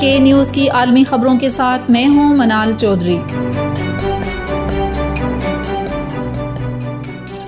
[0.00, 3.18] کے نیوز کی عالمی خبروں کے ساتھ میں ہوں منال چودھری۔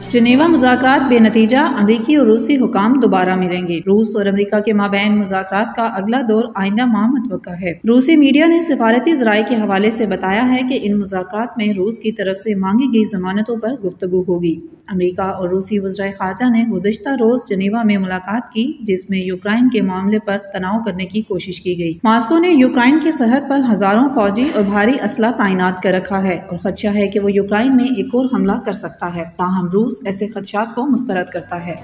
[0.09, 4.73] جنیوا مذاکرات بے نتیجہ، امریکی اور روسی حکام دوبارہ ملیں گے۔ روس اور امریکہ کے
[4.73, 9.55] مابین مذاکرات کا اگلا دور آئندہ ماہ متوقع ہے۔ روسی میڈیا نے سفارتی ذرائع کے
[9.55, 13.57] حوالے سے بتایا ہے کہ ان مذاکرات میں روس کی طرف سے مانگی گئی ضمانتوں
[13.57, 18.73] پر گفتگو ہوگی۔ امریکہ اور روسی وزرائے خارجہ نے گزشتہ روز جنیوا میں ملاقات کی،
[18.81, 23.01] جس میں یوکرائن کے معاملے پر تناؤ کرنے کی کوشش کی گئی۔ ماسکو نے یوکرائن
[23.01, 27.09] کی سرحد پر ہزاروں فوجی اور بھاری اسلحہ تعینات کر رکھا ہے اور خدشہ ہے
[27.09, 30.87] کہ وہ یوکرائن میں ایک اور حملہ کر سکتا ہے، تاہم روس ایسے خدشات کو
[30.87, 31.75] مسترد کرتا ہے۔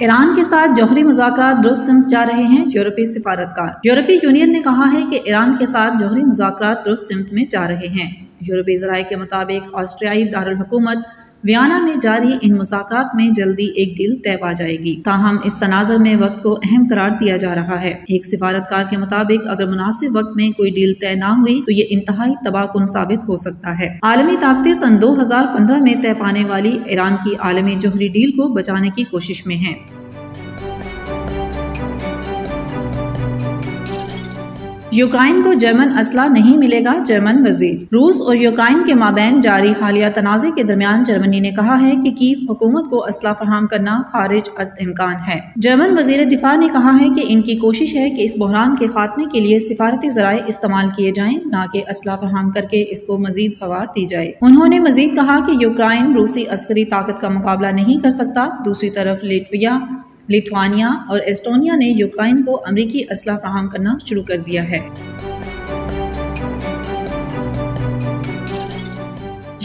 [0.00, 4.60] ایران کے ساتھ جوہری مذاکرات درست سمت جا رہے ہیں یورپی سفارتکار یورپی یونین نے
[4.60, 8.76] کہا ہے کہ ایران کے ساتھ جوہری مذاکرات درست سمت میں جا رہے ہیں۔ یورپی
[8.76, 10.98] ذرائع کے مطابق آسٹریائی دارالحکومت
[11.44, 15.54] ویانا میں جاری ان مذاکرات میں جلدی ایک ڈیل طے پا جائے گی۔ تاہم، اس
[15.54, 19.66] تناظر میں وقت کو اہم قرار دیا جا رہا ہے۔ ایک سفارتکار کے مطابق، اگر
[19.66, 23.36] مناسب وقت میں کوئی ڈیل طے نہ ہوئی، تو یہ انتہائی تباہ کن ثابت ہو
[23.36, 27.74] سکتا ہے۔ عالمی طاقتیں سن دو ہزار پندرہ میں طے پانے والی ایران کی عالمی
[27.74, 29.74] جوہری ڈیل کو بچانے کی کوشش میں ہیں۔
[34.92, 39.72] یوکرائن کو جرمن اسلحہ نہیں ملے گا، جرمن وزیر۔ روس اور یوکرائن کے مابین جاری
[39.80, 44.02] حالیہ تنازع کے درمیان جرمنی نے کہا ہے کہ کیف حکومت کو اسلحہ فراہم کرنا
[44.12, 48.10] خارج از امکان ہے۔ جرمن وزیر دفاع نے کہا ہے کہ ان کی کوشش ہے
[48.10, 52.16] کہ اس بحران کے خاتمے کے لیے سفارتی ذرائع استعمال کیے جائیں، نہ کہ اسلحہ
[52.16, 56.12] فراہم کر کے اس کو مزید ہوا دی جائے۔ انہوں نے مزید کہا کہ یوکرائن
[56.12, 59.78] روسی عسکری طاقت کا مقابلہ نہیں کر سکتا۔ دوسری طرف لیٹویا
[60.30, 64.78] لتھوانیا اور ایسٹونیا نے یوکرائن کو امریکی اسلحہ فراہم کرنا شروع کر دیا ہے۔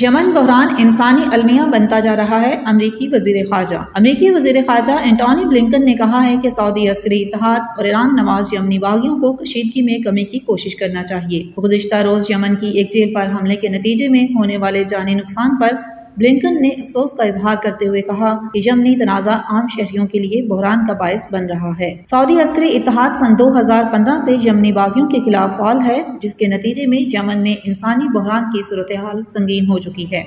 [0.02, 5.46] یمن بحران انسانی المیہ بنتا جا رہا ہے، امریکی وزیر خارجہ۔ امریکی وزیر خارجہ اینٹونی
[5.46, 9.82] بلنکن نے کہا ہے کہ سعودی عسکری اتحاد اور ایران نواز یمنی باغیوں کو کشیدگی
[9.82, 13.68] میں کمی کی کوشش کرنا چاہیے۔ گزشتہ روز یمن کی ایک جیل پر حملے کے
[13.68, 18.38] نتیجے میں ہونے والے جانی نقصان پر بلنکن نے افسوس کا اظہار کرتے ہوئے کہا
[18.54, 22.78] کہ یمنی تنازع عام شہریوں کے لیے بحران کا باعث بن رہا ہے۔ سعودی عسکری
[22.78, 26.86] اتحاد سن دو ہزار پندرہ سے یمنی باغیوں کے خلاف فعال ہے، جس کے نتیجے
[26.86, 30.24] میں یمن میں انسانی بحران کی صورتحال سنگین ہو چکی ہے۔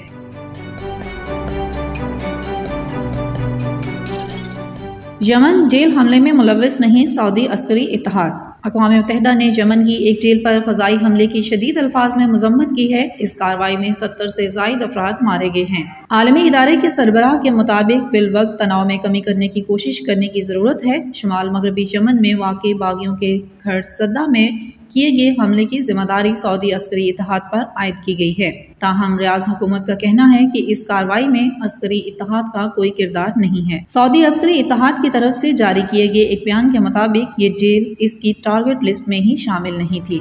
[5.20, 10.22] یمن جیل حملے میں ملوث نہیں، سعودی عسکری اتحاد اقوام متحدہ نے یمن کی ایک
[10.22, 14.26] جیل پر فضائی حملے کی شدید الفاظ میں مذمت کی ہے۔ اس کاروائی میں ستر
[14.26, 18.86] سے زائد افراد مارے گئے ہیں۔ عالمی ادارے کے سربراہ کے مطابق فی الوقت تناؤ
[18.86, 23.16] میں کمی کرنے کی کوشش کرنے کی ضرورت ہے۔ شمال مغربی یمن میں واقع باغیوں
[23.16, 24.48] کے گھر سدہ میں
[24.88, 29.18] کیے گئے حملے کی ذمہ داری سعودی عسکری اتحاد پر عائد کی گئی ہے۔ تاہم،
[29.18, 33.72] ریاض حکومت کا کہنا ہے کہ اس کاروائی میں عسکری اتحاد کا کوئی کردار نہیں
[33.72, 37.48] ہے۔ سعودی عسکری اتحاد کی طرف سے جاری کیے گئے ایک بیان کے مطابق یہ
[37.48, 40.20] جیل اس کی ٹارگٹ لسٹ میں ہی شامل نہیں تھی۔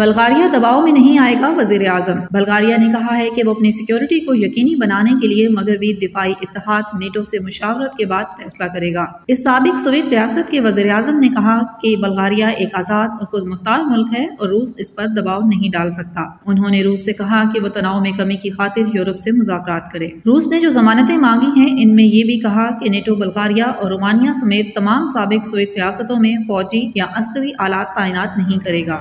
[0.00, 3.70] بلغاریہ دباؤ میں نہیں آئے گا وزیر اعظم۔ بلغاریہ نے کہا ہے کہ وہ اپنی
[3.70, 8.66] سیکیورٹی کو یقینی بنانے کے لیے مغربی دفاعی اتحاد نیٹو سے مشاورت کے بعد فیصلہ
[8.66, 13.08] کرے گا۔ اس سابق سویت ریاست کے وزیر اعظم نے کہا کہ بلغاریہ ایک آزاد
[13.08, 16.82] اور خود مختار ملک ہے اور روس اس پر دباؤ نہیں ڈال سکتا۔ انہوں نے
[16.82, 20.48] روس سے کہا کہ وہ تناؤ میں کمی کی خاطر یورپ سے مذاکرات کرے۔ روس
[20.48, 24.32] نے جو ضمانتیں مانگی ہیں، ان میں یہ بھی کہا کہ نیٹو، بلغاریہ اور رومانیہ
[24.32, 28.98] سمیت تمام سابق سویت ریاستوں میں فوجی یا عسکری آلات تعینات نہیں کرے گا۔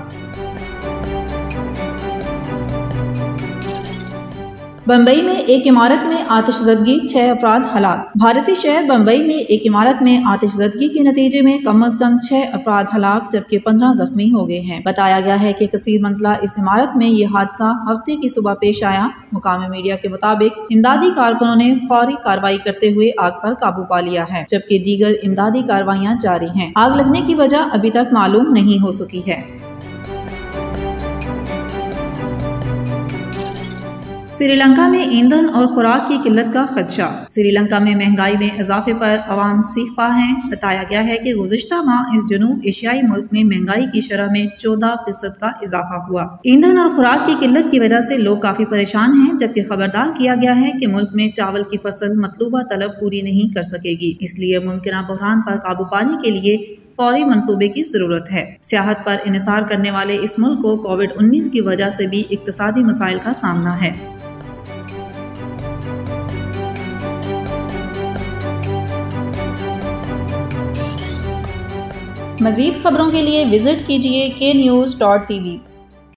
[4.90, 9.62] بمبئی میں ایک عمارت میں آتش زدگی، چھ افراد ہلاک۔ بھارتی شہر بمبئی میں ایک
[9.70, 13.94] عمارت میں آتش زدگی کے نتیجے میں کم از کم چھ افراد ہلاک، جبکہ پندرہ
[13.94, 17.64] زخمی ہو گئے ہیں۔ بتایا گیا ہے کہ کثیر منزلہ اس عمارت میں یہ حادثہ
[17.64, 22.92] ہفتے کی صبح پیش آیا۔ مقامی میڈیا کے مطابق امدادی کارکنوں نے فوری کاروائی کرتے
[22.94, 27.22] ہوئے آگ پر قابو پا لیا ہے، جبکہ دیگر امدادی کاروائیاں جاری ہیں۔ آگ لگنے
[27.22, 29.69] کی وجہ ابھی تک معلوم نہیں ہو سکی ہے۔
[34.40, 38.50] سری لنکا میں ایندھن اور خوراک کی قلت کا خدشہ۔ سری لنکا میں مہنگائی میں
[38.60, 43.02] اضافے پر عوام سیکھ پا ہیں۔ بتایا گیا ہے کہ گزشتہ ماہ اس جنوب ایشیائی
[43.02, 47.36] ملک میں مہنگائی کی شرح میں چودہ فیصد کا اضافہ ہوا۔ ایندھن اور خوراک کی
[47.40, 51.10] قلت کی وجہ سے لوگ کافی پریشان ہیں، جبکہ خبردار کیا گیا ہے کہ ملک
[51.14, 55.42] میں چاول کی فصل مطلوبہ طلب پوری نہیں کر سکے گی۔ اس لیے ممکنہ بحران
[55.42, 60.18] پر قابو پانے کے لیے فوری منصوبے کی ضرورت ہے۔ سیاحت پر انحصار کرنے والے
[60.22, 63.92] اس ملک کو کووڈ انیس کی وجہ سے بھی اقتصادی مسائل کا سامنا ہے۔
[72.42, 75.58] مزید خبروں کے لیے وزٹ کیجیے کے نیوز ڈاٹ ٹی وی